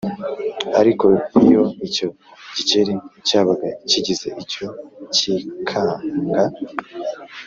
Ariko 0.79 1.07
iyo 1.45 1.63
icyo 1.87 2.07
gikeri 2.55 2.93
cyabaga 3.27 3.67
kigize 3.89 4.27
icyo 4.43 4.67
cyikanga 5.15 6.41